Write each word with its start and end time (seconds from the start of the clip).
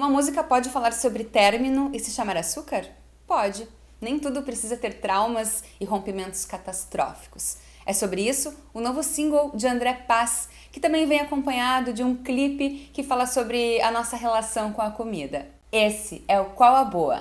Uma 0.00 0.08
música 0.08 0.42
pode 0.42 0.70
falar 0.70 0.94
sobre 0.94 1.24
término 1.24 1.90
e 1.92 2.00
se 2.00 2.10
chamar 2.10 2.34
açúcar? 2.34 2.86
Pode. 3.26 3.68
Nem 4.00 4.18
tudo 4.18 4.42
precisa 4.42 4.74
ter 4.74 4.94
traumas 4.94 5.62
e 5.78 5.84
rompimentos 5.84 6.46
catastróficos. 6.46 7.58
É 7.84 7.92
sobre 7.92 8.26
isso 8.26 8.56
o 8.72 8.80
novo 8.80 9.02
single 9.02 9.50
de 9.54 9.66
André 9.66 9.92
Paz, 9.92 10.48
que 10.72 10.80
também 10.80 11.04
vem 11.04 11.20
acompanhado 11.20 11.92
de 11.92 12.02
um 12.02 12.16
clipe 12.16 12.88
que 12.94 13.02
fala 13.02 13.26
sobre 13.26 13.78
a 13.82 13.90
nossa 13.90 14.16
relação 14.16 14.72
com 14.72 14.80
a 14.80 14.90
comida. 14.90 15.46
Esse 15.70 16.24
é 16.26 16.40
o 16.40 16.46
Qual 16.46 16.76
a 16.76 16.84
Boa. 16.84 17.20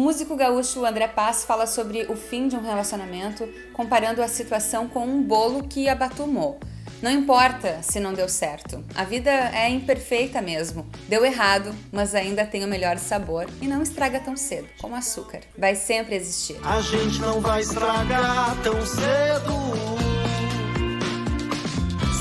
Músico 0.00 0.34
gaúcho 0.34 0.86
André 0.86 1.06
Paz 1.08 1.44
fala 1.44 1.66
sobre 1.66 2.06
o 2.08 2.16
fim 2.16 2.48
de 2.48 2.56
um 2.56 2.62
relacionamento, 2.62 3.46
comparando 3.74 4.22
a 4.22 4.28
situação 4.28 4.88
com 4.88 5.04
um 5.04 5.22
bolo 5.22 5.64
que 5.64 5.90
abatumou. 5.90 6.58
Não 7.02 7.10
importa 7.10 7.82
se 7.82 8.00
não 8.00 8.14
deu 8.14 8.26
certo, 8.26 8.82
a 8.94 9.04
vida 9.04 9.30
é 9.30 9.68
imperfeita 9.68 10.40
mesmo. 10.40 10.86
Deu 11.06 11.22
errado, 11.24 11.74
mas 11.92 12.14
ainda 12.14 12.46
tem 12.46 12.64
o 12.64 12.68
melhor 12.68 12.96
sabor 12.98 13.46
e 13.60 13.66
não 13.66 13.82
estraga 13.82 14.18
tão 14.20 14.38
cedo, 14.38 14.68
como 14.80 14.96
açúcar. 14.96 15.40
Vai 15.56 15.74
sempre 15.74 16.16
existir. 16.16 16.56
A 16.64 16.80
gente 16.80 17.20
não 17.20 17.40
vai 17.40 17.60
estragar 17.60 18.56
tão 18.62 18.80
cedo. 18.86 19.52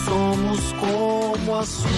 Somos 0.05 0.73
como 0.73 1.55
açúcar. 1.58 1.89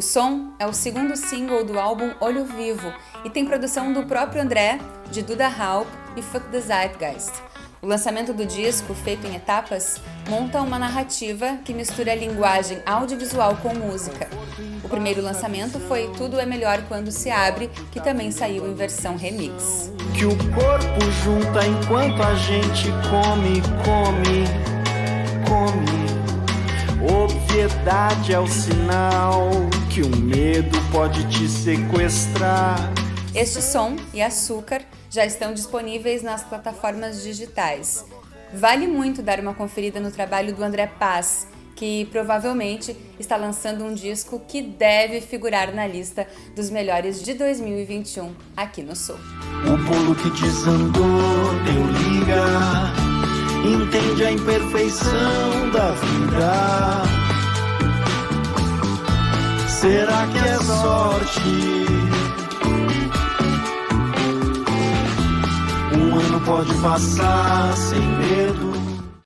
O 0.00 0.02
som 0.02 0.54
é 0.58 0.66
o 0.66 0.72
segundo 0.72 1.14
single 1.14 1.62
do 1.62 1.78
álbum 1.78 2.10
Olho 2.20 2.46
Vivo 2.46 2.90
e 3.22 3.28
tem 3.28 3.44
produção 3.44 3.92
do 3.92 4.06
próprio 4.06 4.40
André, 4.40 4.80
de 5.10 5.20
Duda 5.20 5.46
Halp 5.46 5.86
e 6.16 6.22
Fuck 6.22 6.48
the 6.48 6.58
Zeitgeist. 6.58 7.30
O 7.82 7.86
lançamento 7.86 8.32
do 8.32 8.46
disco, 8.46 8.94
feito 8.94 9.26
em 9.26 9.36
etapas, 9.36 10.00
monta 10.26 10.62
uma 10.62 10.78
narrativa 10.78 11.58
que 11.66 11.74
mistura 11.74 12.12
a 12.12 12.14
linguagem 12.14 12.80
audiovisual 12.86 13.54
com 13.56 13.74
música. 13.74 14.26
O 14.82 14.88
primeiro 14.88 15.20
lançamento 15.20 15.78
foi 15.80 16.10
Tudo 16.16 16.40
é 16.40 16.46
Melhor 16.46 16.80
Quando 16.88 17.10
Se 17.10 17.30
Abre, 17.30 17.68
que 17.92 18.00
também 18.00 18.30
saiu 18.30 18.66
em 18.66 18.74
versão 18.74 19.18
remix. 19.18 19.92
Que 20.16 20.24
o 20.24 20.34
corpo 20.54 21.10
junta 21.22 21.66
enquanto 21.66 22.22
a 22.22 22.34
gente 22.36 22.88
come, 23.10 23.60
come, 23.84 24.46
come. 25.46 26.19
Obviedade 27.70 28.32
é 28.32 28.38
o 28.38 28.46
sinal 28.46 29.48
que 29.88 30.02
o 30.02 30.16
medo 30.16 30.76
pode 30.90 31.26
te 31.28 31.48
sequestrar. 31.48 32.76
Este 33.34 33.62
som 33.62 33.96
e 34.12 34.20
açúcar 34.20 34.82
já 35.08 35.24
estão 35.24 35.54
disponíveis 35.54 36.22
nas 36.22 36.42
plataformas 36.42 37.22
digitais. 37.22 38.04
Vale 38.52 38.86
muito 38.86 39.22
dar 39.22 39.38
uma 39.38 39.54
conferida 39.54 40.00
no 40.00 40.10
trabalho 40.10 40.54
do 40.54 40.62
André 40.62 40.86
Paz, 40.86 41.46
que 41.76 42.06
provavelmente 42.06 42.94
está 43.18 43.36
lançando 43.36 43.84
um 43.84 43.94
disco 43.94 44.42
que 44.46 44.60
deve 44.60 45.20
figurar 45.20 45.72
na 45.72 45.86
lista 45.86 46.26
dos 46.54 46.70
melhores 46.70 47.22
de 47.22 47.34
2021 47.34 48.34
aqui 48.56 48.82
no 48.82 48.96
Sul. 48.96 49.16
O 49.64 49.76
bolo 49.84 50.14
que 50.16 50.28
desandou 50.42 51.54
deu 51.64 51.86
liga 52.18 52.44
entende 53.64 54.24
a 54.24 54.32
imperfeição 54.32 55.70
da 55.72 55.92
vida. 55.92 57.29
Será 59.80 60.26
que 60.26 60.36
é 60.36 60.58
sorte? 60.58 61.40
Um 65.96 66.18
ano 66.18 66.40
pode 66.44 66.74
passar 66.82 67.74
sem 67.78 67.98
medo. 67.98 68.89